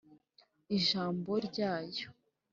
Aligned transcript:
ijambo 0.77 1.31
ryayo 1.47 2.09